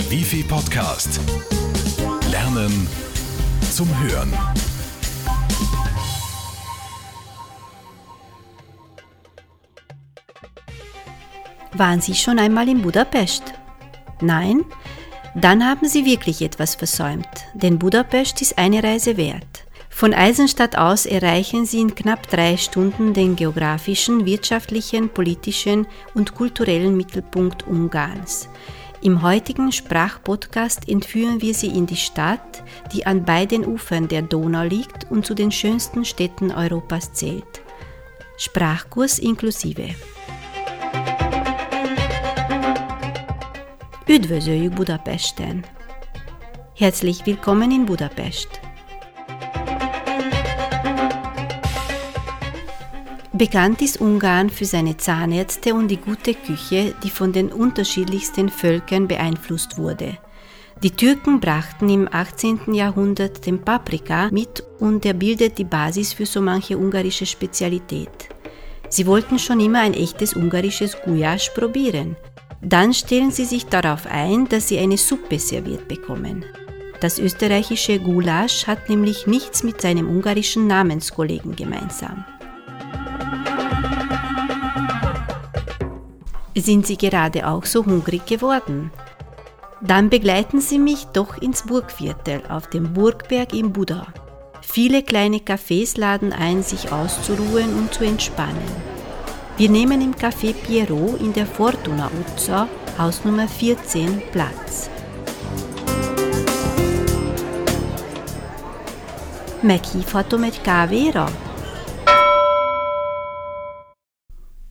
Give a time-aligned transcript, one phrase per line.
[0.00, 1.20] Der Wifi Podcast.
[2.30, 2.88] Lernen
[3.70, 4.32] zum Hören.
[11.74, 13.42] Waren Sie schon einmal in Budapest?
[14.22, 14.64] Nein?
[15.34, 19.66] Dann haben Sie wirklich etwas versäumt, denn Budapest ist eine Reise wert.
[19.90, 26.96] Von Eisenstadt aus erreichen Sie in knapp drei Stunden den geografischen, wirtschaftlichen, politischen und kulturellen
[26.96, 28.48] Mittelpunkt Ungarns.
[29.02, 32.62] Im heutigen Sprachpodcast entführen wir Sie in die Stadt,
[32.92, 37.62] die an beiden Ufern der Donau liegt und zu den schönsten Städten Europas zählt.
[38.36, 39.94] Sprachkurs inklusive.
[44.06, 45.64] Üdvözöljük Budapesten!
[46.74, 48.69] Herzlich willkommen in Budapest!
[53.40, 59.08] Bekannt ist Ungarn für seine Zahnärzte und die gute Küche, die von den unterschiedlichsten Völkern
[59.08, 60.18] beeinflusst wurde.
[60.82, 62.74] Die Türken brachten im 18.
[62.74, 68.28] Jahrhundert den Paprika mit und er bildet die Basis für so manche ungarische Spezialität.
[68.90, 72.16] Sie wollten schon immer ein echtes ungarisches Gulasch probieren–
[72.62, 76.44] dann stellen sie sich darauf ein, dass sie eine Suppe serviert bekommen.
[77.00, 82.24] Das österreichische Gulasch hat nämlich nichts mit seinem ungarischen Namenskollegen gemeinsam.
[86.56, 88.90] Sind Sie gerade auch so hungrig geworden?
[89.80, 94.08] Dann begleiten Sie mich doch ins Burgviertel auf dem Burgberg im Buddha.
[94.60, 98.58] Viele kleine Cafés laden ein, sich auszuruhen und zu entspannen.
[99.56, 104.90] Wir nehmen im Café Pierrot in der Fortuna Uzza, Haus Nummer 14, Platz.
[109.62, 111.28] Meghívhatom kávéra?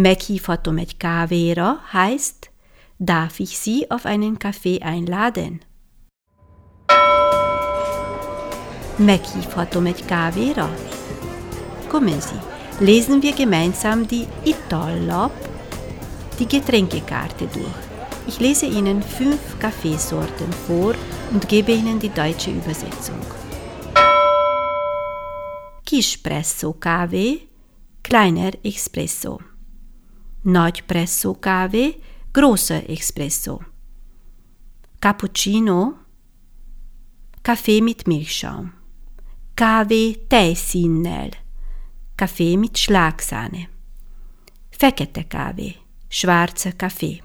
[0.00, 2.50] Meghívhatom egy kávéra heißt,
[2.96, 5.60] darf ich Sie auf einen Kaffee einladen?
[8.96, 10.74] Meghívhatom egy kávéra?
[11.88, 12.40] Kommen Sie
[12.78, 15.32] lesen wir gemeinsam die Itallab,
[16.38, 17.84] die Getränkekarte durch.
[18.26, 20.94] Ich lese Ihnen fünf Kaffeesorten vor
[21.32, 23.20] und gebe Ihnen die deutsche Übersetzung.
[25.84, 27.48] Kispresso Kaffee,
[28.02, 29.49] kleiner Espresso.
[30.42, 32.00] Nagy-Presso Kaffee,
[32.32, 33.60] großer Espresso.
[34.98, 35.94] Cappuccino,
[37.42, 38.72] Kaffee mit Milchschaum.
[39.54, 41.30] Kaffee tejszínnel.
[42.16, 43.68] Kaffee mit Schlagsahne.
[44.70, 45.74] Fekete Kaffee,
[46.08, 47.22] schwarzer Kaffee.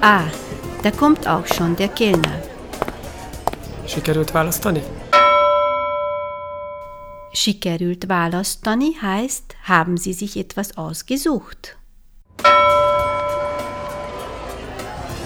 [0.00, 0.30] Ah,
[0.82, 2.42] da kommt auch schon der Kellner.
[3.86, 4.82] Sikerült választani?
[7.36, 11.78] Sikerült választani heißt, haben Sie sich etwas ausgesucht?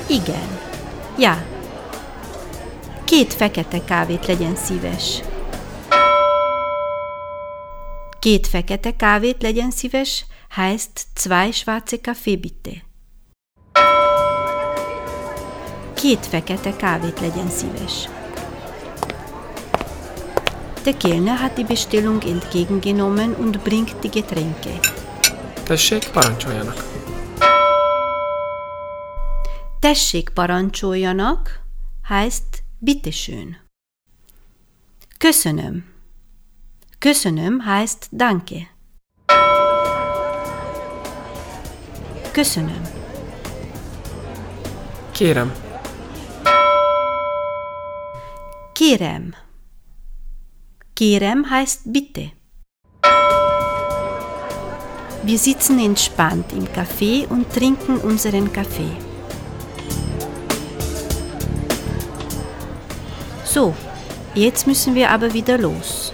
[0.09, 0.59] Igen.
[1.19, 1.45] Ja.
[3.05, 5.21] Két fekete kávét legyen szíves.
[8.19, 12.71] Két fekete kávét legyen szíves, heißt zwei schwarze Kaffee bitte.
[15.95, 18.09] Két fekete kávét legyen szíves.
[20.87, 24.71] Der Kellner hat die Bestellung entgegengenommen und bringt die Getränke.
[25.67, 26.77] Tessék, parancsoljanak!
[29.83, 31.61] Tessék, parancsoljanak
[32.09, 33.57] heißt bitteschön.
[35.19, 35.85] Köszönöm.
[36.99, 38.67] Köszönöm heißt Danke.
[42.33, 42.83] Köszönöm.
[45.15, 45.51] Kérem.
[48.75, 49.35] Kérem.
[51.01, 52.31] Kérem heißt bitte.
[55.23, 58.99] Wir sitzen entspannt im Café und trinken unseren Kaffee.
[63.47, 63.75] So,
[64.35, 66.13] jetzt müssen wir aber wieder los.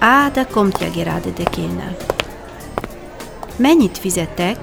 [0.00, 1.94] Ah, da kommt ja gerade der Kellner.
[3.58, 4.58] Mennyit fizetek?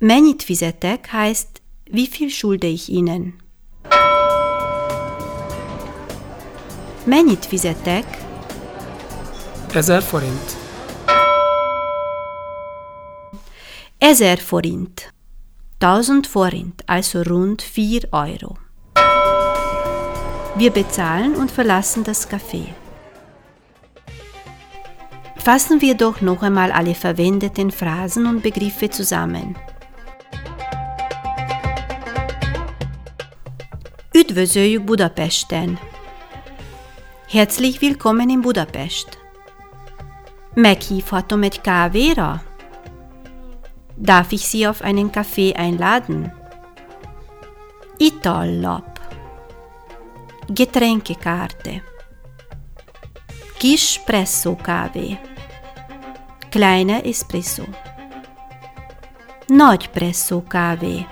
[0.00, 1.60] Mennyit fizetek heißt,
[1.90, 3.43] wie viel schulde ich Ihnen?
[7.06, 8.04] Mennyit fizetek?
[9.74, 10.56] Ezer forint.
[13.98, 15.12] Ezer forint.
[15.80, 18.56] 1000 Forint, also rund 4 Euro.
[20.56, 22.68] Wir bezahlen und verlassen das Café.
[25.36, 29.56] Fassen wir doch noch einmal alle verwendeten Phrasen und Begriffe zusammen.
[34.14, 35.93] Üdvözöljük Budapesten!
[37.34, 39.18] Herzlich willkommen in Budapest!
[40.54, 42.40] Meghívhatom egy kávéra?
[43.96, 46.30] Darf ich Sie auf einen Kaffee einladen?
[47.98, 49.00] Italob.
[50.48, 51.82] Getränkekarte.
[53.58, 55.18] Gispresso Kaffee.
[56.50, 57.64] Kleiner Espresso.
[59.48, 61.04] Nordpresso Kaffee.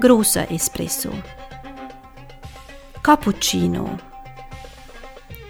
[0.00, 1.10] Großer Espresso.
[3.02, 4.13] Cappuccino.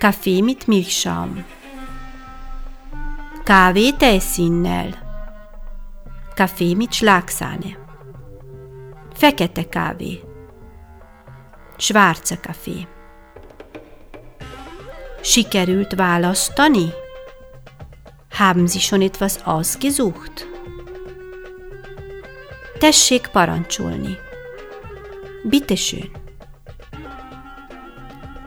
[0.01, 1.45] Kaffee mit Milchschaum.
[3.45, 4.93] Kaffee Tessinnel.
[6.37, 7.77] Kaffee mit Schlagsahne.
[9.15, 10.23] Fekete Kaffee.
[11.79, 12.87] Schwarzer Kaffee.
[15.23, 16.93] Sikerült választani?
[18.39, 20.47] Haben Sie schon etwas ausgesucht?
[22.81, 24.19] Tessék parancsolni.
[25.45, 26.24] Bitteschön.